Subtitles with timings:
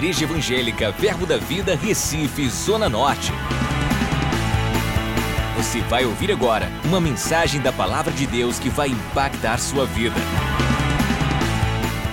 [0.00, 3.30] Igreja Evangélica Verbo da Vida, Recife, Zona Norte.
[5.58, 10.16] Você vai ouvir agora uma mensagem da Palavra de Deus que vai impactar sua vida.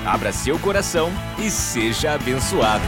[0.06, 1.10] Abra seu coração
[1.40, 2.84] e seja abençoado.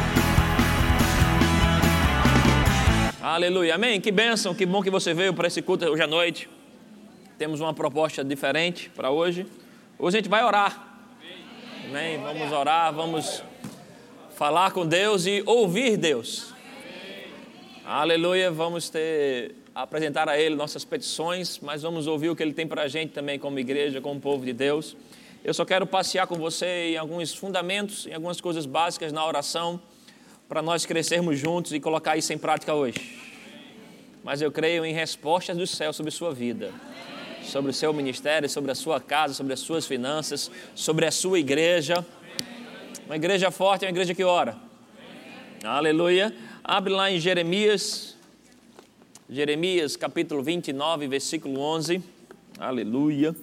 [3.21, 4.02] Aleluia, amém.
[4.02, 6.50] Que bênção, que bom que você veio para esse culto hoje à noite.
[7.38, 9.47] Temos uma proposta diferente para hoje.
[9.97, 11.00] Hoje a gente vai orar.
[11.88, 12.20] Amém.
[12.21, 13.41] Vamos orar, vamos
[14.39, 16.53] falar com Deus e ouvir Deus.
[17.85, 18.49] Aleluia.
[18.49, 22.83] Vamos ter apresentar a Ele nossas petições, mas vamos ouvir o que Ele tem para
[22.83, 24.95] a gente também como igreja, como povo de Deus.
[25.44, 29.77] Eu só quero passear com você em alguns fundamentos, em algumas coisas básicas na oração,
[30.47, 33.19] para nós crescermos juntos e colocar isso em prática hoje.
[34.23, 36.71] Mas eu creio em respostas do céu sobre sua vida
[37.49, 41.39] sobre o seu ministério, sobre a sua casa, sobre as suas finanças, sobre a sua
[41.39, 42.05] igreja.
[43.09, 44.55] Uma igreja forte é uma igreja que ora.
[45.64, 46.31] Aleluia.
[46.64, 48.16] Abre lá em Jeremias,
[49.28, 52.03] Jeremias capítulo 29, versículo 11.
[52.59, 53.36] Aleluia.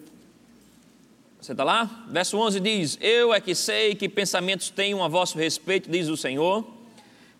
[1.41, 2.07] Você está lá?
[2.09, 6.17] Verso 11 diz: Eu é que sei que pensamentos tenho a vosso respeito, diz o
[6.17, 6.65] Senhor.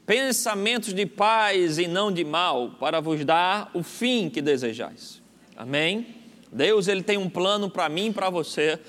[0.05, 5.23] Pensamentos de paz e não de mal, para vos dar o fim que desejais.
[5.57, 6.17] Amém?
[6.51, 8.81] Deus ele tem um plano para mim e para você.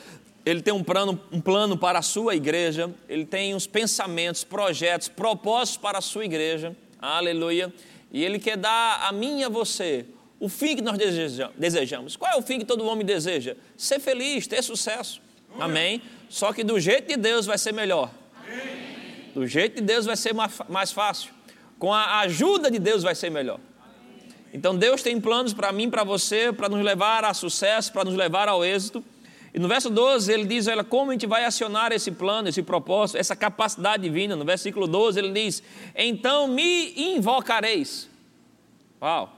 [0.48, 2.90] Ele tem um plano, um plano para a sua igreja.
[3.10, 6.74] Ele tem os pensamentos, projetos, propósitos para a sua igreja.
[7.02, 7.74] Aleluia.
[8.14, 10.06] E Ele quer dar a mim e a você
[10.40, 10.98] o fim que nós
[11.58, 12.16] desejamos.
[12.16, 13.58] Qual é o fim que todo homem deseja?
[13.76, 15.22] Ser feliz, ter sucesso.
[15.60, 16.02] Amém?
[16.30, 18.10] Só que do jeito de Deus vai ser melhor.
[19.34, 21.32] Do jeito de Deus vai ser mais fácil.
[21.78, 23.60] Com a ajuda de Deus vai ser melhor.
[24.54, 28.16] Então Deus tem planos para mim, para você, para nos levar a sucesso, para nos
[28.16, 29.04] levar ao êxito.
[29.58, 32.62] E no verso 12 ele diz, olha, como a gente vai acionar esse plano, esse
[32.62, 34.36] propósito, essa capacidade divina.
[34.36, 35.64] No versículo 12 ele diz,
[35.96, 38.08] então me invocareis.
[39.02, 39.34] Uau!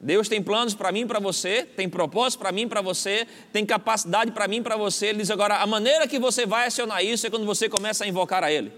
[0.00, 4.32] Deus tem planos para mim, para você, tem propósito para mim, para você, tem capacidade
[4.32, 5.08] para mim, para você.
[5.08, 8.08] Ele diz agora, a maneira que você vai acionar isso é quando você começa a
[8.08, 8.72] invocar a Ele.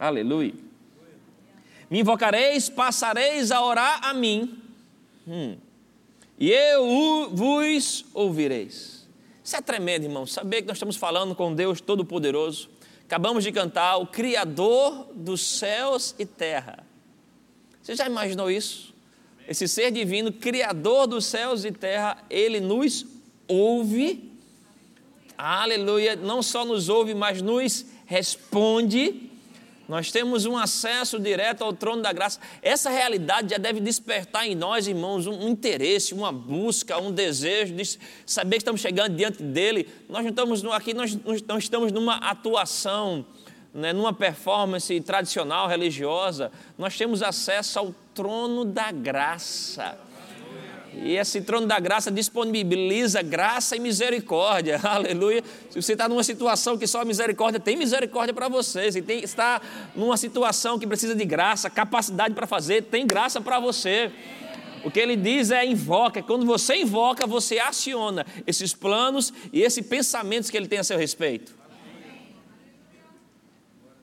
[0.00, 0.52] Aleluia.
[1.88, 4.60] Me invocareis, passareis a orar a mim,
[5.28, 5.56] hum,
[6.36, 8.95] e eu vos ouvireis.
[9.46, 12.68] Isso é tremendo, irmão, saber que nós estamos falando com Deus Todo-Poderoso.
[13.04, 16.84] Acabamos de cantar o Criador dos céus e terra.
[17.80, 18.92] Você já imaginou isso?
[19.46, 23.06] Esse ser divino, Criador dos céus e terra, ele nos
[23.46, 24.32] ouve.
[25.38, 26.16] Aleluia!
[26.16, 29.25] Não só nos ouve, mas nos responde
[29.88, 32.40] nós temos um acesso direto ao trono da graça.
[32.60, 37.98] Essa realidade já deve despertar em nós, irmãos, um interesse, uma busca, um desejo de
[38.24, 39.88] saber que estamos chegando diante dele.
[40.08, 43.24] Nós não estamos aqui, nós não estamos numa atuação,
[43.72, 46.50] né, numa performance tradicional religiosa.
[46.76, 50.05] Nós temos acesso ao trono da graça.
[51.02, 54.80] E esse trono da graça disponibiliza graça e misericórdia.
[54.82, 55.44] Aleluia.
[55.70, 58.90] Se você está numa situação que só misericórdia tem misericórdia para você.
[58.90, 59.60] Se tem, está
[59.94, 64.10] numa situação que precisa de graça, capacidade para fazer, tem graça para você.
[64.84, 66.22] O que ele diz é invoca.
[66.22, 70.96] Quando você invoca, você aciona esses planos e esses pensamentos que ele tem a seu
[70.96, 71.54] respeito.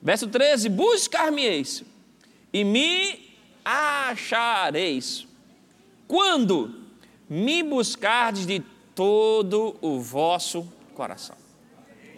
[0.02, 1.84] Verso 13: Buscar-me-eis
[2.52, 3.34] e me
[3.66, 5.26] achareis.
[6.08, 6.83] Quando?
[7.30, 8.62] Me buscardes de
[8.96, 11.36] todo o vosso coração.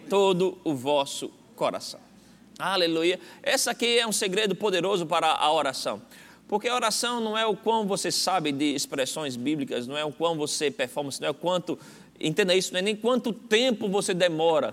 [0.08, 2.00] Todo o vosso coração.
[2.58, 3.20] Aleluia.
[3.42, 6.00] Essa aqui é um segredo poderoso para a oração.
[6.48, 10.12] Porque a oração não é o quão você sabe de expressões bíblicas, não é o
[10.12, 11.78] quão você performa, não é o quanto,
[12.20, 14.72] entenda isso, não é nem quanto tempo você demora.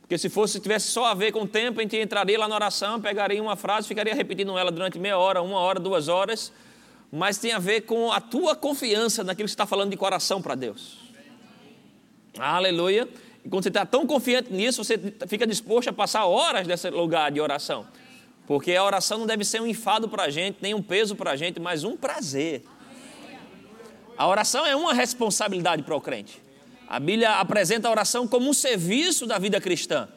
[0.00, 2.48] Porque se fosse, se tivesse só a ver com o tempo, a gente entraria lá
[2.48, 6.52] na oração, pegaria uma frase, ficaria repetindo ela durante meia hora, uma hora, duas horas,
[7.12, 10.40] mas tem a ver com a tua confiança naquilo que você está falando de coração
[10.40, 10.96] para Deus.
[12.38, 13.06] Aleluia.
[13.44, 14.98] E quando você está tão confiante nisso, você
[15.28, 17.86] fica disposto a passar horas nesse lugar de oração.
[18.46, 21.32] Porque a oração não deve ser um enfado para a gente, nem um peso para
[21.32, 22.64] a gente, mas um prazer.
[24.16, 26.40] A oração é uma responsabilidade para o crente.
[26.88, 30.08] A Bíblia apresenta a oração como um serviço da vida cristã.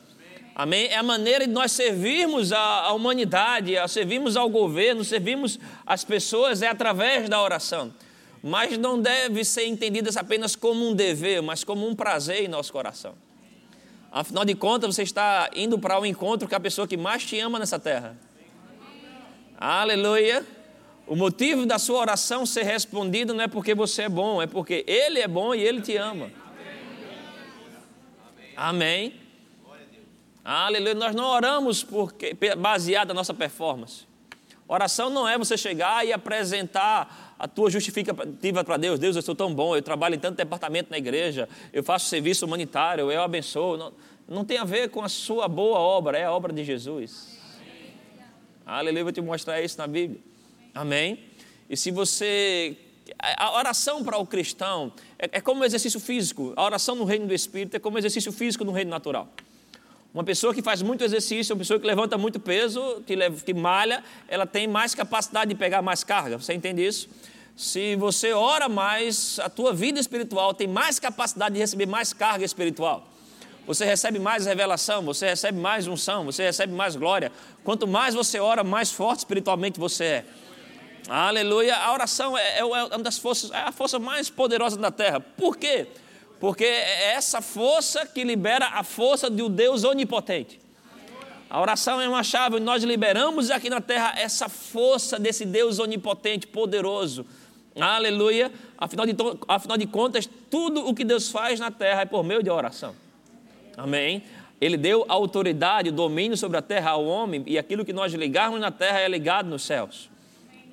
[0.56, 0.86] Amém?
[0.86, 6.62] É a maneira de nós servirmos a, humanidade, a servirmos ao governo, servirmos as pessoas
[6.62, 7.94] é através da oração.
[8.42, 12.72] Mas não deve ser entendida apenas como um dever, mas como um prazer em nosso
[12.72, 13.16] coração.
[14.10, 17.26] Afinal de contas, você está indo para o um encontro com a pessoa que mais
[17.26, 18.16] te ama nessa terra.
[19.58, 20.46] Aleluia.
[21.06, 24.86] O motivo da sua oração ser respondida não é porque você é bom, é porque
[24.88, 26.32] Ele é bom e Ele te ama.
[28.56, 29.25] Amém.
[30.46, 30.94] Aleluia.
[30.94, 34.06] Nós não oramos porque, baseado na nossa performance.
[34.68, 39.00] Oração não é você chegar e apresentar a tua justificativa para Deus.
[39.00, 42.46] Deus, eu sou tão bom, eu trabalho em tanto departamento na igreja, eu faço serviço
[42.46, 43.76] humanitário, eu abençoo.
[43.76, 43.94] Não,
[44.28, 47.40] não tem a ver com a sua boa obra, é a obra de Jesus.
[48.64, 50.22] Aleluia, vou te mostrar isso na Bíblia.
[50.76, 51.20] Amém?
[51.68, 52.78] E se você.
[53.38, 56.54] A oração para o cristão é, é como exercício físico.
[56.56, 59.28] A oração no reino do Espírito é como exercício físico no reino natural.
[60.16, 63.54] Uma pessoa que faz muito exercício, uma pessoa que levanta muito peso, que, leva, que
[63.54, 66.38] malha, ela tem mais capacidade de pegar mais carga.
[66.38, 67.10] Você entende isso?
[67.54, 72.46] Se você ora mais, a tua vida espiritual tem mais capacidade de receber mais carga
[72.46, 73.06] espiritual.
[73.68, 77.30] Você recebe mais revelação, você recebe mais unção, você recebe mais glória.
[77.62, 80.26] Quanto mais você ora, mais forte espiritualmente você é.
[81.10, 81.76] Aleluia.
[81.76, 85.20] A oração é, é, é uma das forças, é a força mais poderosa da terra.
[85.20, 85.88] Por quê?
[86.40, 90.60] Porque é essa força que libera a força um Deus onipotente.
[91.50, 96.48] A oração é uma chave, nós liberamos aqui na terra essa força desse Deus onipotente,
[96.48, 97.26] poderoso.
[97.80, 98.52] Aleluia.
[98.78, 99.16] Afinal de,
[99.48, 102.96] afinal de contas, tudo o que Deus faz na terra é por meio de oração.
[103.78, 104.24] Amém.
[104.60, 108.72] Ele deu autoridade, domínio sobre a terra ao homem, e aquilo que nós ligarmos na
[108.72, 110.10] terra é ligado nos céus.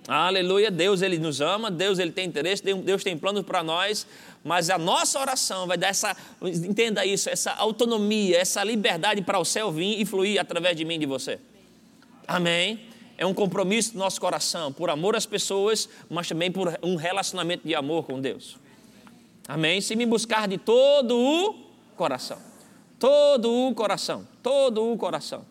[0.06, 0.70] Aleluia.
[0.70, 4.06] Deus ele nos ama, Deus ele tem interesse, Deus tem planos para nós,
[4.42, 9.44] mas a nossa oração vai dar essa, entenda isso, essa autonomia, essa liberdade para o
[9.44, 11.38] céu vir e fluir através de mim e de você.
[12.26, 12.88] Amém?
[13.16, 17.66] É um compromisso do nosso coração, por amor às pessoas, mas também por um relacionamento
[17.66, 18.56] de amor com Deus.
[19.46, 19.80] Amém?
[19.80, 21.54] Se me buscar de todo o
[21.96, 22.38] coração.
[22.98, 24.26] Todo o coração.
[24.42, 25.44] Todo o coração.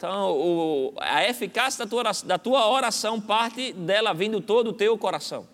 [0.00, 4.72] Então, o, a eficácia da tua, oração, da tua oração parte dela vindo todo o
[4.72, 5.46] teu coração.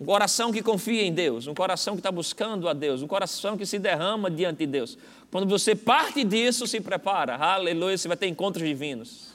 [0.00, 3.58] Um coração que confia em Deus, um coração que está buscando a Deus, um coração
[3.58, 4.96] que se derrama diante de Deus.
[5.30, 9.34] Quando você parte disso, se prepara, aleluia, você vai ter encontros divinos.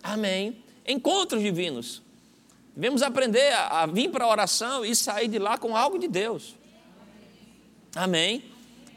[0.00, 0.62] Amém.
[0.86, 2.02] Encontros divinos.
[2.72, 6.06] Devemos aprender a, a vir para a oração e sair de lá com algo de
[6.06, 6.54] Deus.
[7.96, 8.44] Amém.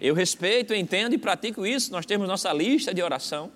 [0.01, 1.91] Eu respeito, entendo e pratico isso.
[1.91, 3.51] Nós temos nossa lista de oração.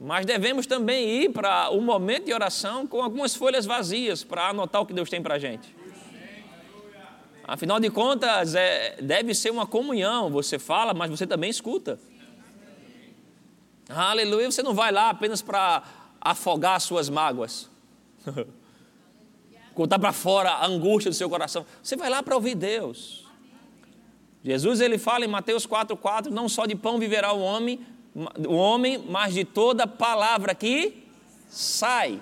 [0.00, 4.82] Mas devemos também ir para o momento de oração com algumas folhas vazias para anotar
[4.82, 5.72] o que Deus tem para a gente.
[7.44, 10.30] Afinal de contas, é, deve ser uma comunhão.
[10.30, 11.96] Você fala, mas você também escuta.
[13.88, 14.50] Aleluia.
[14.50, 15.84] Você não vai lá apenas para
[16.20, 17.70] afogar as suas mágoas.
[19.74, 21.64] Contar para fora a angústia do seu coração.
[21.80, 23.21] Você vai lá para ouvir Deus.
[24.44, 27.80] Jesus ele fala em Mateus 4,4: não só de pão viverá o homem,
[28.14, 31.04] o homem, mas de toda palavra que
[31.48, 32.20] sai.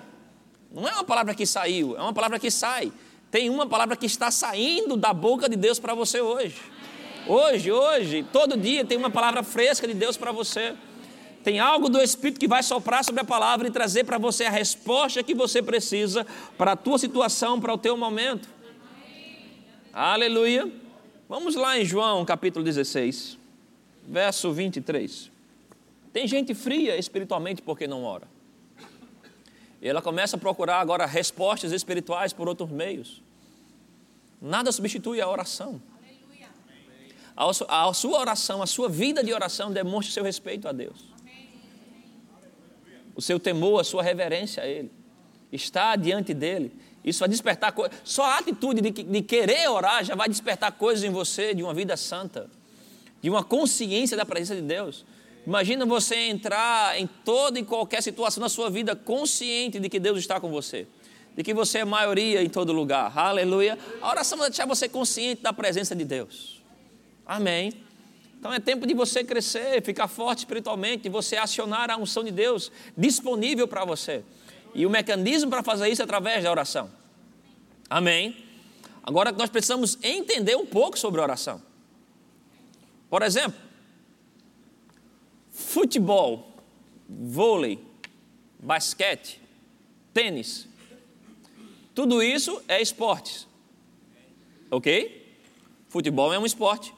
[0.71, 2.91] Não é uma palavra que saiu, é uma palavra que sai.
[3.29, 6.55] Tem uma palavra que está saindo da boca de Deus para você hoje.
[7.27, 10.75] Hoje, hoje, todo dia tem uma palavra fresca de Deus para você.
[11.43, 14.49] Tem algo do Espírito que vai soprar sobre a palavra e trazer para você a
[14.49, 16.25] resposta que você precisa
[16.57, 18.47] para a tua situação, para o teu momento.
[19.93, 20.80] Aleluia.
[21.31, 23.37] Vamos lá em João capítulo 16,
[24.05, 25.31] verso 23.
[26.11, 28.27] Tem gente fria espiritualmente porque não ora.
[29.81, 33.21] E ela começa a procurar agora respostas espirituais por outros meios.
[34.41, 35.81] Nada substitui a oração.
[37.33, 41.05] A, a sua oração, a sua vida de oração demonstra seu respeito a Deus.
[43.15, 44.91] O seu temor, a sua reverência a Ele.
[45.49, 46.73] Está diante dele.
[47.03, 47.97] Isso vai despertar coisas.
[48.03, 51.73] Só a atitude de, de querer orar já vai despertar coisas em você de uma
[51.73, 52.49] vida santa,
[53.21, 55.05] de uma consciência da presença de Deus.
[55.45, 60.19] Imagina você entrar em toda e qualquer situação na sua vida consciente de que Deus
[60.19, 60.87] está com você,
[61.35, 63.17] de que você é maioria em todo lugar.
[63.17, 63.77] Aleluia.
[64.01, 66.61] A oração vai deixar você consciente da presença de Deus.
[67.25, 67.73] Amém.
[68.39, 72.31] Então é tempo de você crescer, ficar forte espiritualmente, de você acionar a unção de
[72.31, 74.23] Deus disponível para você.
[74.73, 76.89] E o mecanismo para fazer isso é através da oração.
[77.89, 78.45] Amém.
[79.03, 81.61] Agora nós precisamos entender um pouco sobre oração.
[83.09, 83.59] Por exemplo,
[85.49, 86.55] futebol,
[87.09, 87.83] vôlei,
[88.59, 89.41] basquete,
[90.13, 90.67] tênis.
[91.93, 93.47] Tudo isso é esportes.
[94.69, 95.35] Ok?
[95.89, 96.93] Futebol é um esporte.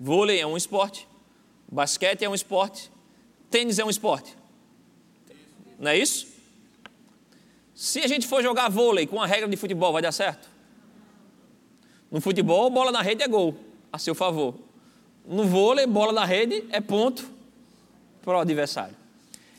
[0.00, 1.06] Vôlei é um esporte.
[1.70, 2.90] Basquete é um esporte.
[3.48, 4.36] Tênis é um esporte.
[5.78, 6.31] Não é isso?
[7.82, 10.48] Se a gente for jogar vôlei com a regra de futebol, vai dar certo?
[12.12, 13.56] No futebol, bola na rede é gol,
[13.92, 14.54] a seu favor.
[15.26, 17.28] No vôlei, bola na rede é ponto
[18.22, 18.94] para o adversário.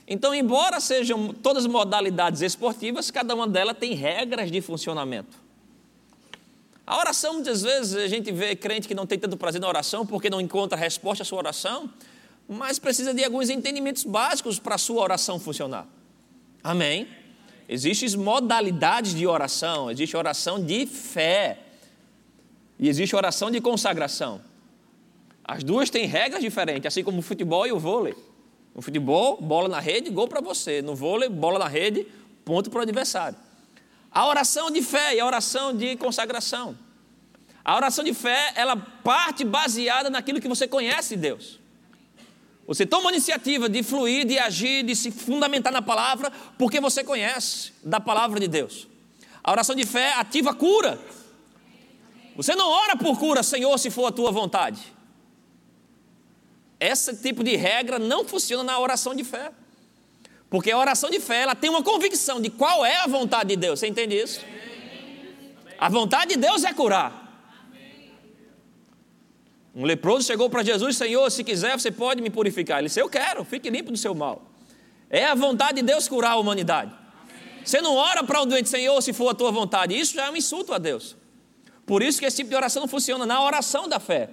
[0.07, 5.37] Então, embora sejam todas modalidades esportivas, cada uma delas tem regras de funcionamento.
[6.87, 10.05] A oração, muitas vezes, a gente vê crente que não tem tanto prazer na oração
[10.05, 11.89] porque não encontra resposta à sua oração,
[12.47, 15.85] mas precisa de alguns entendimentos básicos para a sua oração funcionar.
[16.63, 17.21] Amém?
[17.67, 21.59] Existem modalidades de oração, existe oração de fé
[22.77, 24.41] e existe oração de consagração.
[25.43, 28.15] As duas têm regras diferentes, assim como o futebol e o vôlei.
[28.75, 30.81] No futebol, bola na rede, gol para você.
[30.81, 32.07] No vôlei, bola na rede,
[32.43, 33.37] ponto para o adversário.
[34.11, 36.77] A oração de fé e a oração de consagração.
[37.63, 41.59] A oração de fé, ela parte baseada naquilo que você conhece de Deus.
[42.65, 47.03] Você toma a iniciativa de fluir, de agir, de se fundamentar na palavra, porque você
[47.03, 48.87] conhece da palavra de Deus.
[49.43, 50.97] A oração de fé ativa cura.
[52.35, 54.81] Você não ora por cura, Senhor, se for a tua vontade.
[56.79, 59.51] Esse tipo de regra não funciona na oração de fé.
[60.49, 63.55] Porque a oração de fé, ela tem uma convicção de qual é a vontade de
[63.55, 63.79] Deus.
[63.79, 64.41] Você entende isso?
[65.79, 67.22] A vontade de Deus é curar.
[69.75, 72.79] Um leproso chegou para Jesus, Senhor, se quiser, você pode me purificar.
[72.79, 74.43] Ele disse, eu quero, fique limpo do seu mal.
[75.09, 76.93] É a vontade de Deus curar a humanidade.
[77.65, 79.97] Você não ora para um doente, Senhor, se for a tua vontade.
[79.97, 81.15] Isso já é um insulto a Deus.
[81.85, 84.29] Por isso que esse tipo de oração não funciona na oração da fé.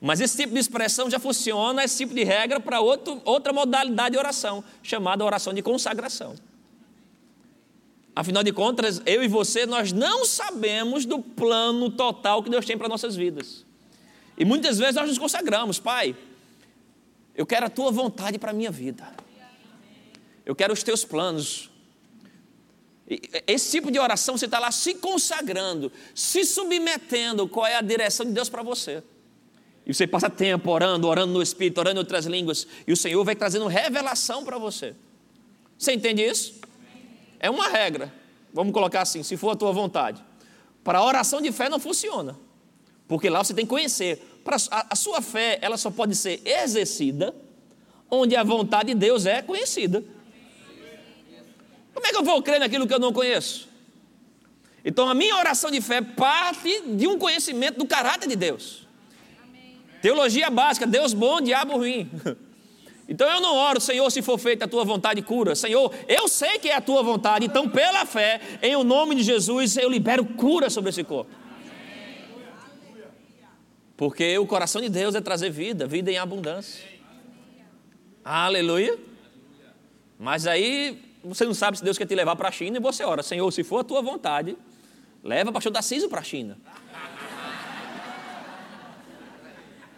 [0.00, 4.18] Mas esse tipo de expressão já funciona, esse tipo de regra, para outra modalidade de
[4.18, 6.34] oração, chamada oração de consagração.
[8.16, 12.78] Afinal de contas, eu e você, nós não sabemos do plano total que Deus tem
[12.78, 13.66] para nossas vidas.
[14.40, 16.16] E muitas vezes nós nos consagramos, Pai,
[17.34, 19.06] eu quero a tua vontade para a minha vida.
[20.46, 21.68] Eu quero os teus planos.
[23.46, 28.24] Esse tipo de oração você está lá se consagrando, se submetendo qual é a direção
[28.24, 29.02] de Deus para você.
[29.84, 33.22] E você passa tempo orando, orando no Espírito, orando em outras línguas, e o Senhor
[33.22, 34.94] vai trazendo revelação para você.
[35.76, 36.54] Você entende isso?
[37.38, 38.10] É uma regra.
[38.54, 40.24] Vamos colocar assim: se for a tua vontade.
[40.82, 42.38] Para a oração de fé não funciona.
[43.10, 44.24] Porque lá você tem que conhecer
[44.70, 47.34] a, a sua fé, ela só pode ser exercida
[48.10, 50.02] onde a vontade de Deus é conhecida.
[51.94, 53.68] Como é que eu vou crer naquilo que eu não conheço?
[54.84, 58.86] Então a minha oração de fé parte de um conhecimento do caráter de Deus.
[60.00, 62.10] Teologia básica, Deus bom, diabo ruim.
[63.12, 65.56] Então eu não oro, Senhor, se for feita a tua vontade, cura.
[65.56, 69.24] Senhor, eu sei que é a tua vontade, então pela fé, em o nome de
[69.24, 71.28] Jesus, eu libero cura sobre esse corpo.
[74.00, 76.82] Porque o coração de Deus é trazer vida, vida em abundância.
[78.24, 78.98] Aleluia.
[80.18, 83.04] Mas aí você não sabe se Deus quer te levar para a China e você
[83.04, 84.56] ora, Senhor, se for a tua vontade,
[85.22, 86.56] leva o pastor Darciso para a China.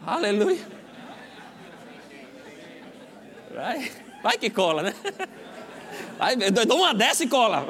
[0.04, 0.66] Aleluia.
[3.54, 4.94] Vai, vai que cola, né?
[6.18, 7.64] Vai, eu dou uma dessa e cola.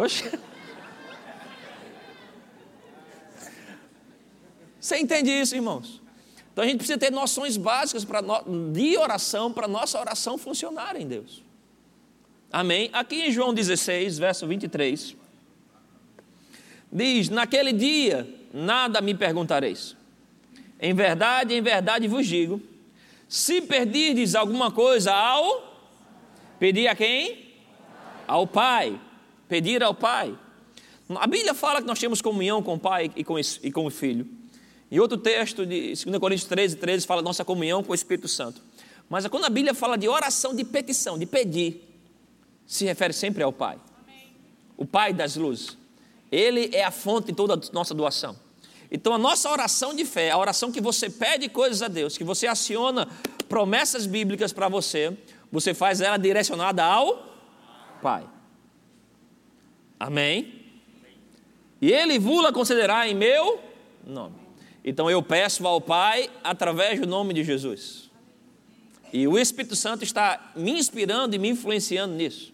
[4.80, 6.01] Você entende isso, irmãos?
[6.52, 11.06] Então a gente precisa ter noções básicas no, de oração para nossa oração funcionar em
[11.06, 11.42] Deus.
[12.52, 12.90] Amém?
[12.92, 15.16] Aqui em João 16, verso 23,
[16.92, 19.96] diz: Naquele dia nada me perguntareis.
[20.78, 22.60] Em verdade, em verdade vos digo:
[23.26, 25.72] se perdirdes alguma coisa ao
[26.58, 27.50] pedir a quem?
[28.28, 29.00] Ao Pai.
[29.48, 30.36] Pedir ao Pai.
[31.16, 33.90] A Bíblia fala que nós temos comunhão com o Pai e com, e com o
[33.90, 34.41] Filho.
[34.92, 38.60] E outro texto de 2 Coríntios 13, 13 fala nossa comunhão com o Espírito Santo.
[39.08, 41.82] Mas quando a Bíblia fala de oração de petição, de pedir,
[42.66, 43.78] se refere sempre ao Pai.
[44.76, 45.78] O Pai das luzes.
[46.30, 48.36] Ele é a fonte de toda a nossa doação.
[48.90, 52.24] Então a nossa oração de fé, a oração que você pede coisas a Deus, que
[52.24, 53.08] você aciona
[53.48, 55.16] promessas bíblicas para você,
[55.50, 57.34] você faz ela direcionada ao
[58.02, 58.28] Pai.
[59.98, 60.66] Amém?
[61.80, 63.58] E ele vula considerar em meu
[64.04, 64.41] nome.
[64.84, 68.10] Então eu peço ao Pai através do nome de Jesus.
[69.12, 72.52] E o Espírito Santo está me inspirando e me influenciando nisso.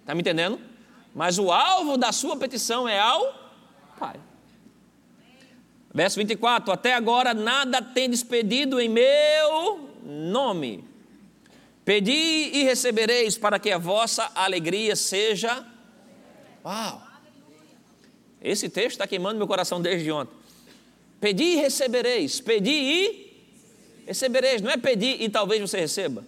[0.00, 0.58] Está me entendendo?
[1.14, 3.54] Mas o alvo da sua petição é ao
[3.98, 4.18] Pai.
[5.92, 10.84] Verso 24: Até agora nada tendes pedido em meu nome.
[11.84, 15.64] Pedi e recebereis para que a vossa alegria seja.
[16.64, 17.02] Uau!
[18.42, 20.35] Esse texto está queimando meu coração desde ontem.
[21.26, 22.40] Pedi e recebereis.
[22.40, 23.36] Pedi e
[24.06, 24.62] recebereis.
[24.62, 26.24] Não é pedir e talvez você receba.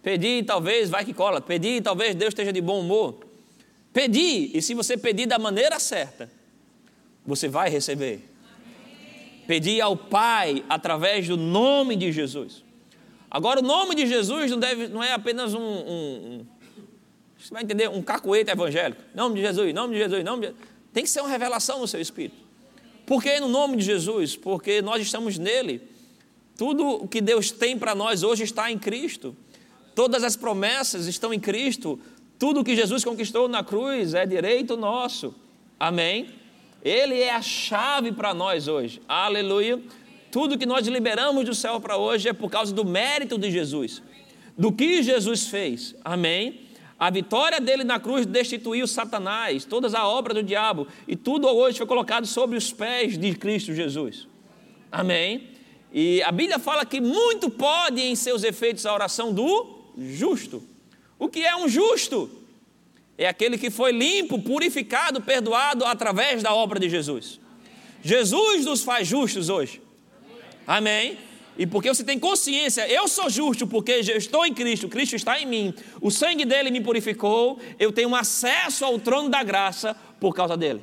[0.00, 1.40] Pedi e talvez vai que cola.
[1.40, 3.18] Pedi e talvez Deus esteja de bom humor.
[3.92, 6.30] Pedi, e se você pedir da maneira certa,
[7.26, 8.20] você vai receber.
[9.44, 12.62] Pedi ao Pai através do nome de Jesus.
[13.28, 16.46] Agora, o nome de Jesus não, deve, não é apenas um, um, um
[17.36, 19.02] você vai entender, um cacoete evangélico.
[19.16, 20.54] Nome de Jesus, nome de Jesus, nome de
[20.92, 22.46] Tem que ser uma revelação no seu espírito.
[23.08, 24.36] Por que no nome de Jesus?
[24.36, 25.80] Porque nós estamos nele
[26.58, 29.34] Tudo o que Deus tem para nós hoje está em Cristo.
[29.94, 31.98] Todas as promessas estão em Cristo.
[32.38, 35.34] Tudo o que Jesus conquistou na cruz é direito nosso.
[35.80, 36.28] Amém?
[36.84, 39.00] Ele é a chave para nós hoje.
[39.08, 39.80] Aleluia.
[40.30, 44.02] Tudo que nós liberamos do céu para hoje é por causa do mérito de Jesus,
[44.56, 45.94] do que Jesus fez.
[46.04, 46.67] Amém?
[46.98, 51.78] A vitória dele na cruz destituiu Satanás, toda a obra do diabo, e tudo hoje
[51.78, 54.26] foi colocado sobre os pés de Cristo Jesus.
[54.90, 55.50] Amém?
[55.92, 60.62] E a Bíblia fala que muito pode em seus efeitos a oração do justo.
[61.18, 62.30] O que é um justo?
[63.16, 67.40] É aquele que foi limpo, purificado, perdoado através da obra de Jesus.
[68.02, 69.80] Jesus nos faz justos hoje.
[70.66, 71.18] Amém?
[71.58, 75.40] E porque você tem consciência, eu sou justo porque eu estou em Cristo, Cristo está
[75.40, 80.32] em mim, o sangue dele me purificou, eu tenho acesso ao trono da graça por
[80.32, 80.82] causa dele.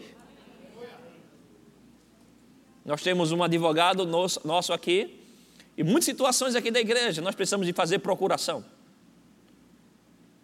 [2.83, 5.17] Nós temos um advogado nosso, aqui,
[5.77, 8.63] e muitas situações aqui da igreja nós precisamos de fazer procuração.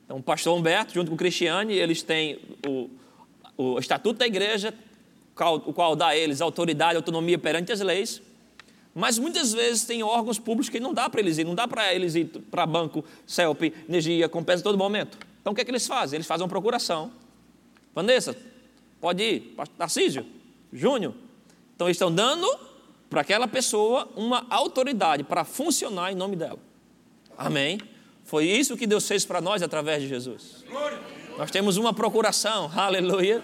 [0.06, 2.90] Então, o pastor Humberto, junto com o Cristiane, eles têm o,
[3.58, 4.74] o estatuto da igreja,
[5.36, 8.22] o qual dá a eles autoridade e autonomia perante as leis.
[8.94, 11.94] Mas muitas vezes tem órgãos públicos que não dá para eles ir, não dá para
[11.94, 15.18] eles ir para banco, CELP, energia, compensa todo momento.
[15.40, 16.18] Então o que é que eles fazem?
[16.18, 17.12] Eles fazem uma procuração.
[17.96, 18.36] Vanessa,
[19.00, 19.56] pode ir.
[19.78, 20.26] Tarcísio,
[20.74, 21.14] Júnior.
[21.76, 22.48] Então eles estão dando
[23.10, 26.60] para aquela pessoa uma autoridade para funcionar em nome dela.
[27.38, 27.80] Amém?
[28.26, 30.66] Foi isso que Deus fez para nós através de Jesus.
[31.38, 33.44] Nós temos uma procuração, aleluia.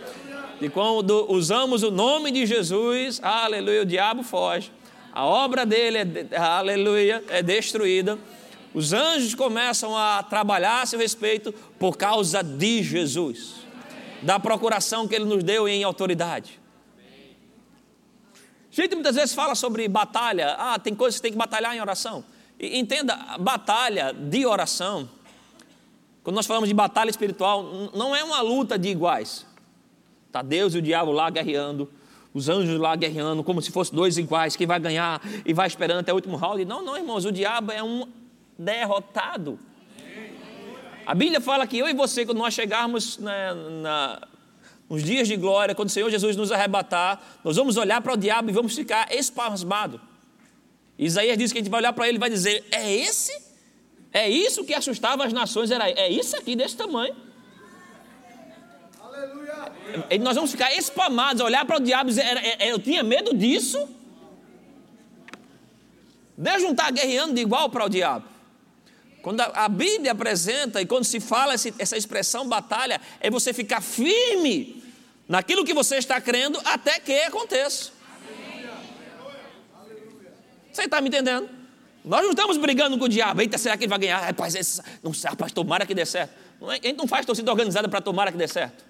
[0.59, 4.71] E quando usamos o nome de Jesus, aleluia, o diabo foge
[5.17, 5.97] a obra dele,
[6.29, 8.19] é, aleluia, é destruída.
[8.71, 13.55] Os anjos começam a trabalhar a seu respeito por causa de Jesus,
[14.21, 16.59] da procuração que ele nos deu em autoridade.
[18.69, 22.23] Gente muitas vezes fala sobre batalha, ah, tem coisas que tem que batalhar em oração.
[22.59, 25.09] E, entenda, batalha de oração,
[26.21, 29.47] quando nós falamos de batalha espiritual, não é uma luta de iguais.
[30.27, 31.91] Está Deus e o diabo lá guerreando,
[32.37, 36.01] os anjos lá guerreando, como se fossem dois iguais, quem vai ganhar e vai esperando
[36.01, 36.63] até o último round.
[36.65, 38.07] Não, não, irmãos, o diabo é um
[38.57, 39.59] derrotado.
[41.03, 44.27] A Bíblia fala que eu e você, quando nós chegarmos na, na,
[44.87, 48.17] nos dias de glória, quando o Senhor Jesus nos arrebatar, nós vamos olhar para o
[48.17, 49.99] diabo e vamos ficar espasmados.
[50.99, 53.31] Isaías diz que a gente vai olhar para ele e vai dizer: É esse?
[54.13, 55.71] É isso que assustava as nações?
[55.71, 57.15] Era, é isso aqui desse tamanho.
[60.21, 62.25] Nós vamos ficar espamados, olhar para o diabo e dizer:
[62.59, 63.87] Eu tinha medo disso.
[66.37, 68.25] Deus não está guerreando de igual para o diabo.
[69.21, 74.83] Quando a Bíblia apresenta e quando se fala essa expressão batalha, é você ficar firme
[75.27, 77.91] naquilo que você está crendo até que aconteça.
[80.71, 81.49] Você está me entendendo?
[82.05, 83.41] Nós não estamos brigando com o diabo.
[83.41, 84.19] Eita, será que ele vai ganhar?
[84.19, 86.31] Rapaz, esse, não rapaz, tomara que dê certo.
[86.61, 88.86] É, a gente não faz torcida organizada para tomara que dê certo.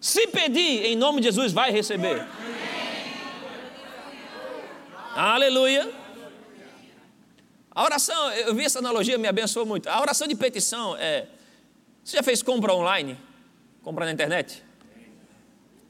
[0.00, 2.24] Se pedir em nome de Jesus, vai receber.
[5.14, 5.90] Aleluia.
[7.70, 9.88] A oração, eu vi essa analogia, me abençoou muito.
[9.88, 11.26] A oração de petição é.
[12.04, 13.18] Você já fez compra online?
[13.82, 14.62] Compra na internet?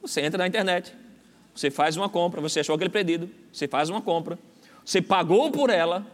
[0.00, 0.94] Você entra na internet,
[1.54, 4.38] você faz uma compra, você achou aquele pedido, você faz uma compra,
[4.84, 6.06] você pagou por ela,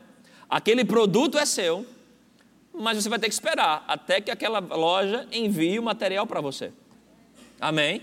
[0.48, 1.86] aquele produto é seu,
[2.72, 6.72] mas você vai ter que esperar até que aquela loja envie o material para você.
[7.64, 8.02] Amém?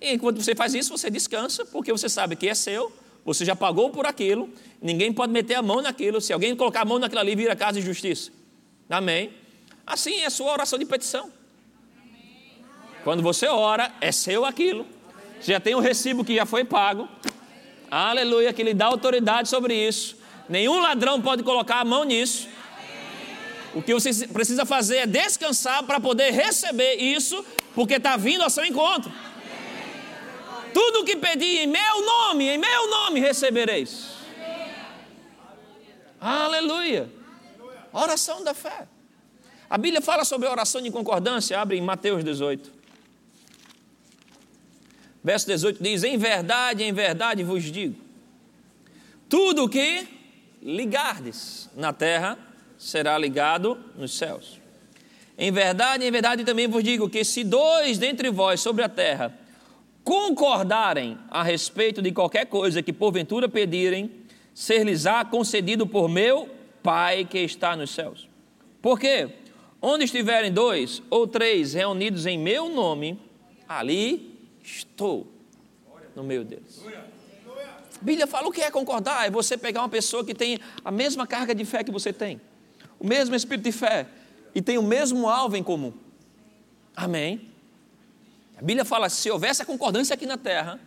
[0.00, 2.92] E enquanto você faz isso, você descansa, porque você sabe que é seu,
[3.24, 4.48] você já pagou por aquilo,
[4.80, 6.20] ninguém pode meter a mão naquilo.
[6.20, 8.30] Se alguém colocar a mão naquilo ali, vira casa de justiça.
[8.88, 9.32] Amém?
[9.84, 11.32] Assim é a sua oração de petição.
[13.02, 14.86] Quando você ora, é seu aquilo.
[15.40, 17.08] Você já tem o um recibo que já foi pago.
[17.90, 20.16] Aleluia, que lhe dá autoridade sobre isso.
[20.48, 22.48] Nenhum ladrão pode colocar a mão nisso.
[23.74, 28.50] O que você precisa fazer é descansar para poder receber isso porque está vindo ao
[28.50, 29.12] seu encontro.
[30.72, 34.12] Tudo o que pedir em meu nome, em meu nome recebereis.
[36.20, 37.10] Aleluia.
[37.92, 38.86] Oração da fé.
[39.68, 42.72] A Bíblia fala sobre oração de concordância, abre em Mateus 18.
[45.24, 47.96] Verso 18 diz: Em verdade, em verdade vos digo,
[49.28, 50.06] tudo o que
[50.62, 52.38] ligardes na terra
[52.78, 54.61] será ligado nos céus.
[55.36, 59.36] Em verdade, em verdade também vos digo que se dois dentre vós sobre a terra
[60.04, 64.10] concordarem a respeito de qualquer coisa que porventura pedirem,
[64.54, 66.48] ser-lhes-á concedido por meu
[66.82, 68.28] Pai que está nos céus.
[68.80, 69.28] Porque
[69.80, 73.20] onde estiverem dois ou três reunidos em meu nome,
[73.68, 75.28] ali estou
[76.16, 76.84] no meio deles.
[78.00, 81.24] Bíblia fala o que é concordar, é você pegar uma pessoa que tem a mesma
[81.24, 82.40] carga de fé que você tem,
[82.98, 84.08] o mesmo espírito de fé
[84.54, 85.92] e tem o mesmo alvo em comum.
[86.94, 87.48] Amém?
[88.56, 90.78] A Bíblia fala: se houvesse a concordância aqui na terra,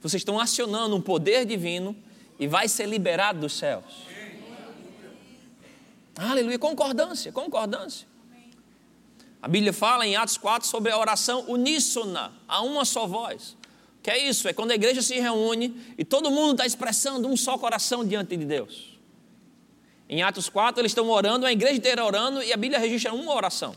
[0.00, 1.96] vocês estão acionando um poder divino
[2.38, 3.84] e vai ser liberado dos céus.
[6.16, 8.06] Aleluia, concordância, concordância.
[9.40, 13.56] A Bíblia fala em Atos 4 sobre a oração uníssona, a uma só voz.
[13.98, 14.48] O que é isso?
[14.48, 18.36] É quando a igreja se reúne e todo mundo está expressando um só coração diante
[18.36, 18.87] de Deus.
[20.08, 23.34] Em Atos 4, eles estão orando, a igreja inteira orando e a Bíblia registra uma
[23.34, 23.74] oração.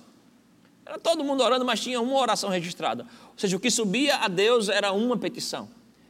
[0.86, 3.04] Era todo mundo orando, mas tinha uma oração registrada.
[3.04, 5.70] Ou seja, o que subia a Deus era uma petição.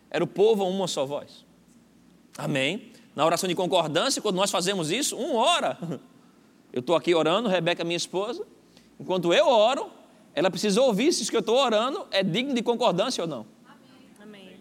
[0.10, 1.46] Era o povo a uma só voz.
[2.38, 2.92] Amém?
[3.16, 5.78] Na oração de concordância, quando nós fazemos isso, um ora.
[6.72, 8.46] Eu estou aqui orando, Rebeca, minha esposa.
[8.98, 9.92] Enquanto eu oro,
[10.34, 13.46] ela precisa ouvir se isso que eu estou orando é digno de concordância ou não.
[14.22, 14.58] Amém.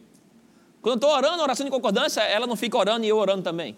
[0.83, 3.77] Quando eu estou orando, oração de concordância, ela não fica orando e eu orando também.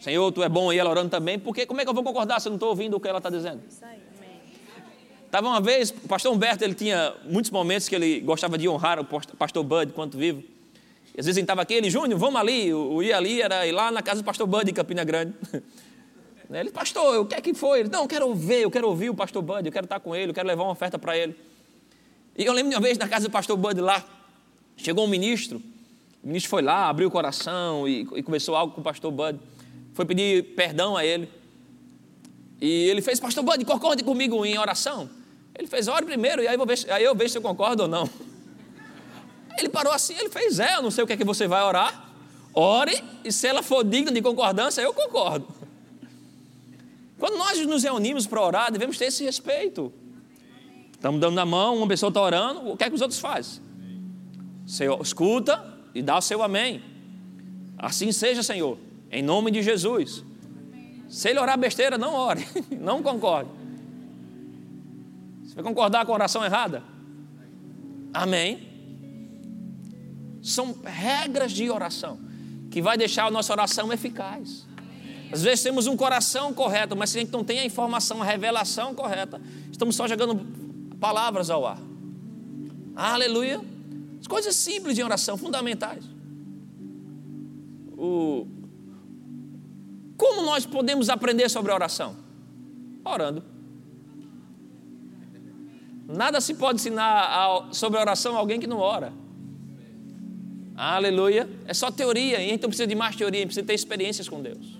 [0.00, 2.40] Senhor, tu é bom e ela orando também, porque como é que eu vou concordar
[2.40, 3.62] se eu não estou ouvindo o que ela está dizendo?
[5.24, 9.00] Estava uma vez, o pastor Humberto, ele tinha muitos momentos que ele gostava de honrar
[9.00, 10.42] o pastor Bud enquanto vivo.
[11.14, 12.72] E às vezes ele estava aqui, ele, Júnior, vamos ali.
[12.72, 15.34] O ir ali era ir lá na casa do pastor Bud em Campina Grande.
[16.48, 17.80] Ele, pastor, o que é que foi?
[17.80, 20.14] Ele, não, eu quero ver, eu quero ouvir o pastor Bud, eu quero estar com
[20.14, 21.34] ele, eu quero levar uma oferta para ele.
[22.38, 24.04] E eu lembro de uma vez na casa do pastor Bud lá,
[24.76, 25.60] chegou um ministro,
[26.22, 29.40] o ministro foi lá, abriu o coração e, e começou algo com o pastor Bud.
[29.96, 31.26] Foi pedir perdão a ele.
[32.60, 35.08] E ele fez, pastor Bud, concorde comigo em oração.
[35.54, 37.88] Ele fez, ore primeiro, e aí, vou ver, aí eu vejo se eu concordo ou
[37.88, 38.08] não.
[39.58, 41.62] Ele parou assim, ele fez, é, eu não sei o que é que você vai
[41.62, 42.12] orar.
[42.52, 45.48] Ore, e se ela for digna de concordância, eu concordo.
[47.18, 49.90] Quando nós nos reunimos para orar, devemos ter esse respeito.
[50.92, 53.62] Estamos dando na mão, uma pessoa está orando, o que é que os outros fazem?
[54.66, 56.82] Você escuta e dá o seu amém.
[57.78, 58.76] Assim seja, Senhor,
[59.10, 60.24] em nome de Jesus.
[61.08, 62.46] Se ele orar besteira, não ore,
[62.80, 63.50] não concorde.
[65.44, 66.82] Você vai concordar com a oração errada?
[68.12, 68.68] Amém.
[70.42, 72.18] São regras de oração
[72.70, 74.66] que vai deixar a nossa oração eficaz.
[75.32, 78.24] Às vezes temos um coração correto, mas se a gente não tem a informação, a
[78.24, 79.40] revelação correta,
[79.70, 80.46] estamos só jogando
[81.00, 81.78] palavras ao ar.
[82.94, 83.60] Aleluia.
[84.20, 86.04] As coisas simples de oração, fundamentais.
[87.96, 88.46] O...
[90.16, 92.16] Como nós podemos aprender sobre oração?
[93.04, 93.42] Orando.
[96.08, 99.12] Nada se pode ensinar sobre oração a alguém que não ora.
[100.76, 101.48] Aleluia.
[101.66, 104.78] É só teoria, então precisa de mais teoria, precisa ter experiências com Deus.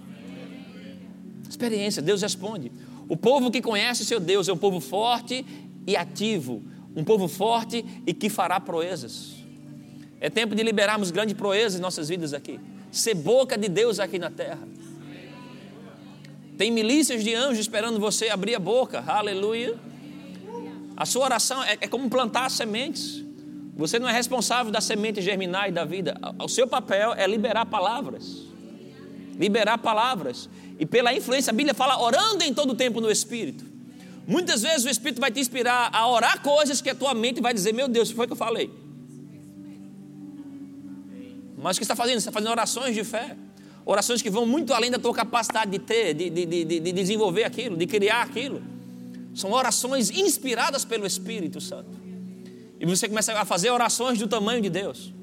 [1.48, 2.70] Experiência, Deus responde.
[3.08, 5.44] O povo que conhece seu Deus é um povo forte
[5.86, 6.62] e ativo,
[6.94, 9.36] um povo forte e que fará proezas.
[10.20, 12.60] É tempo de liberarmos grandes proezas em nossas vidas aqui.
[12.90, 14.66] Ser boca de Deus aqui na terra.
[16.56, 19.04] Tem milícias de anjos esperando você abrir a boca.
[19.06, 19.78] Aleluia.
[20.96, 23.22] A sua oração é, é como plantar sementes.
[23.76, 26.18] Você não é responsável da semente germinar e da vida.
[26.42, 28.46] O seu papel é liberar palavras.
[29.38, 30.48] Liberar palavras.
[30.78, 33.64] E pela influência, a Bíblia fala orando em todo o tempo no Espírito.
[34.26, 37.52] Muitas vezes o Espírito vai te inspirar a orar coisas que a tua mente vai
[37.52, 38.70] dizer: Meu Deus, foi o que eu falei.
[41.58, 42.14] Mas o que está fazendo?
[42.14, 43.36] Você está fazendo orações de fé.
[43.88, 47.44] Orações que vão muito além da tua capacidade de ter, de, de, de, de desenvolver
[47.44, 48.60] aquilo, de criar aquilo.
[49.32, 51.90] São orações inspiradas pelo Espírito Santo.
[52.80, 55.14] E você começa a fazer orações do tamanho de Deus.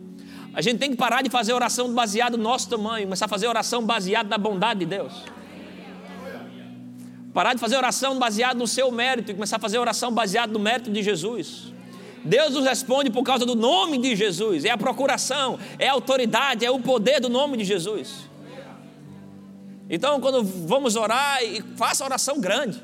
[0.54, 3.48] A gente tem que parar de fazer oração baseada no nosso tamanho, começar a fazer
[3.48, 5.12] oração baseada na bondade de Deus.
[7.34, 10.60] Parar de fazer oração baseada no seu mérito e começar a fazer oração baseada no
[10.60, 11.74] mérito de Jesus.
[12.24, 14.64] Deus nos responde por causa do nome de Jesus.
[14.64, 18.32] É a procuração, é a autoridade, é o poder do nome de Jesus.
[19.90, 21.40] Então, quando vamos orar,
[21.76, 22.82] faça oração grande.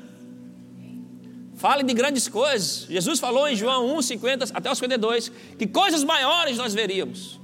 [1.56, 2.86] Fale de grandes coisas.
[2.88, 7.38] Jesus falou em João 1, 50 até os 52 que coisas maiores nós veríamos.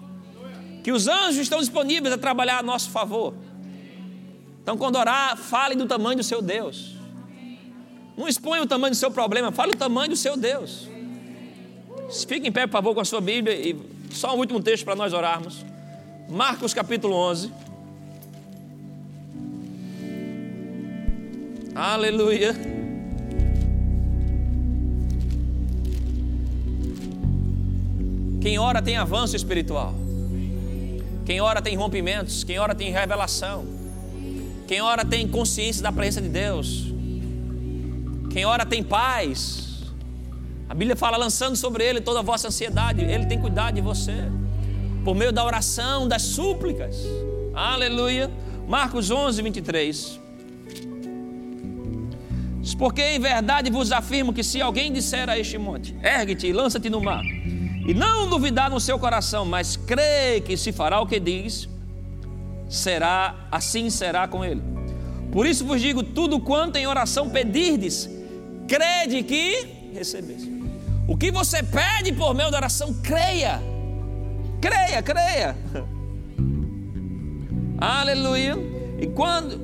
[0.82, 3.34] Que os anjos estão disponíveis a trabalhar a nosso favor.
[4.62, 6.94] Então, quando orar, fale do tamanho do seu Deus.
[8.16, 10.88] Não exponha o tamanho do seu problema, fale o tamanho do seu Deus.
[12.26, 13.76] Fique em pé, por favor, com a sua Bíblia e
[14.12, 15.64] só um último texto para nós orarmos.
[16.28, 17.65] Marcos capítulo 11.
[21.76, 22.54] Aleluia.
[28.40, 29.94] Quem ora tem avanço espiritual.
[31.26, 32.42] Quem ora tem rompimentos.
[32.44, 33.66] Quem ora tem revelação.
[34.66, 36.86] Quem ora tem consciência da presença de Deus.
[38.30, 39.82] Quem ora tem paz.
[40.70, 43.04] A Bíblia fala lançando sobre ele toda a vossa ansiedade.
[43.04, 44.14] Ele tem cuidado de você.
[45.04, 46.96] por meio da oração, das súplicas.
[47.54, 48.30] Aleluia.
[48.66, 50.25] Marcos 11, 23.
[52.74, 56.90] Porque em verdade vos afirmo que se alguém disser a este monte, ergue-te e lança-te
[56.90, 61.20] no mar, e não duvidar no seu coração, mas crê que se fará o que
[61.20, 61.68] diz,
[62.68, 64.62] será, assim será com ele.
[65.30, 68.10] Por isso vos digo: tudo quanto em oração pedirdes,
[68.66, 70.56] crede que recebeste.
[71.08, 73.62] O que você pede por meio da oração, creia.
[74.60, 75.56] Creia, creia.
[77.78, 78.56] Aleluia.
[78.98, 79.58] E quando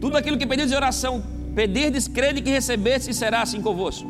[0.00, 1.22] tudo aquilo que pedis de oração,
[1.56, 4.06] pedirdes, crede que recebeste e será assim convosco.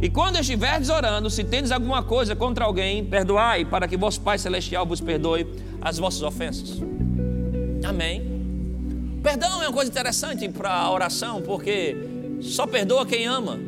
[0.00, 4.38] E quando estiverdes orando, se tendes alguma coisa contra alguém, perdoai, para que vosso Pai
[4.38, 5.44] Celestial vos perdoe
[5.82, 6.80] as vossas ofensas.
[7.84, 9.20] Amém.
[9.20, 11.96] Perdão é uma coisa interessante para a oração, porque
[12.40, 13.58] só perdoa quem ama.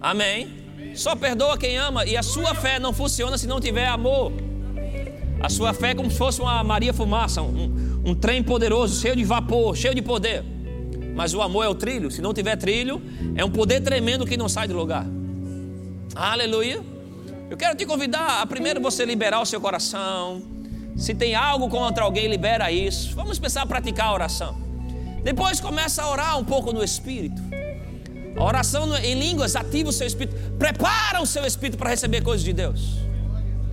[0.00, 0.48] Amém.
[0.94, 4.32] Só perdoa quem ama e a sua fé não funciona se não tiver amor.
[5.40, 9.14] A sua fé é como se fosse uma Maria Fumaça, um, um trem poderoso, cheio
[9.14, 10.44] de vapor, cheio de poder.
[11.14, 12.10] Mas o amor é o trilho.
[12.10, 13.02] Se não tiver trilho,
[13.34, 15.06] é um poder tremendo que não sai do lugar.
[16.14, 16.80] Aleluia.
[17.50, 20.42] Eu quero te convidar a primeiro você liberar o seu coração.
[20.96, 23.14] Se tem algo contra alguém, libera isso.
[23.14, 24.56] Vamos começar a praticar a oração.
[25.22, 27.40] Depois começa a orar um pouco no Espírito.
[28.36, 32.42] A oração em línguas ativa o seu espírito, prepara o seu espírito para receber coisas
[32.42, 32.96] de Deus.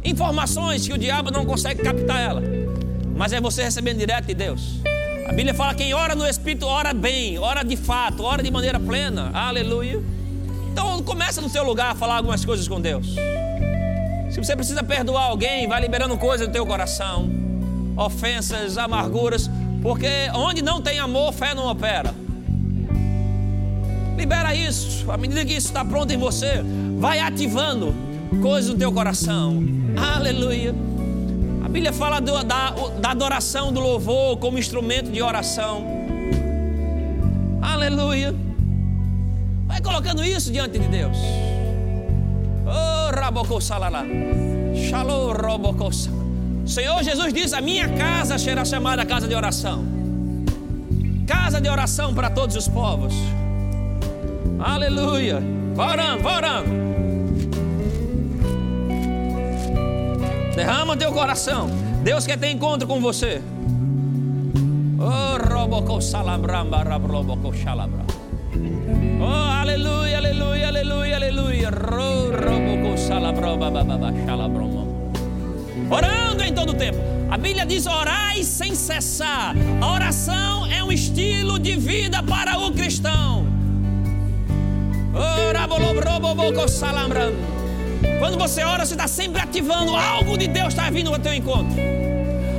[0.03, 2.41] Informações que o diabo não consegue captar ela,
[3.15, 4.81] mas é você recebendo direto de Deus.
[5.29, 8.79] A Bíblia fala: quem ora no espírito, ora bem, ora de fato, ora de maneira
[8.79, 9.29] plena.
[9.31, 10.01] Aleluia.
[10.71, 13.13] Então começa no seu lugar a falar algumas coisas com Deus.
[14.31, 17.29] Se você precisa perdoar alguém, vai liberando coisas do teu coração,
[17.95, 19.49] ofensas, amarguras,
[19.83, 22.11] porque onde não tem amor, fé não opera.
[24.17, 25.11] Libera isso.
[25.11, 26.63] À medida que isso está pronto em você,
[26.97, 27.93] vai ativando
[28.41, 29.63] coisas no teu coração.
[29.95, 30.88] Aleluia.
[31.71, 35.85] Bíblia fala do, da, da adoração, do louvor como instrumento de oração.
[37.61, 38.33] Aleluia.
[39.67, 41.15] Vai colocando isso diante de Deus.
[42.65, 44.03] Oh, rabocossalala.
[44.75, 46.09] Shalom, robocossa.
[46.65, 49.85] Senhor Jesus diz: A minha casa será chamada casa de oração.
[51.27, 53.13] Casa de oração para todos os povos.
[54.59, 55.39] Aleluia.
[55.75, 56.98] Vai orando, vai orando.
[60.59, 61.69] Derrama teu coração.
[62.03, 63.41] Deus quer ter encontro com você.
[64.99, 65.37] Oh.
[69.21, 71.69] Oh, aleluia, aleluia, aleluia, aleluia.
[75.89, 76.97] Orando em todo tempo.
[77.31, 79.55] A Bíblia diz: orai sem cessar.
[79.79, 83.47] A oração é um estilo de vida para o cristão.
[88.19, 89.95] Quando você ora, você está sempre ativando.
[89.95, 91.75] Algo de Deus está vindo ao teu encontro.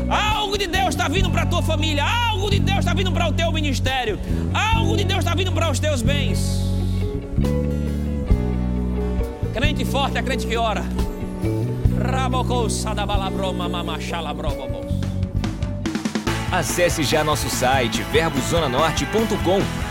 [0.09, 2.05] Algo de Deus está vindo para a tua família.
[2.05, 4.18] Algo de Deus está vindo para o teu ministério.
[4.53, 6.61] Algo de Deus está vindo para os teus bens.
[9.53, 10.85] Crente forte é crente que ora.
[16.50, 19.61] Acesse já nosso site verbozonanorte.com,